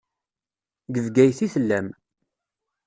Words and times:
Deg 0.93 1.03
Bgayet 1.05 1.39
i 1.45 1.47
tellam. 1.53 1.87